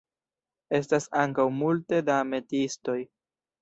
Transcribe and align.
Estas 0.77 1.05
ankaŭ 1.25 1.47
multe 1.61 2.03
da 2.11 2.19
metiistoj. 2.35 3.01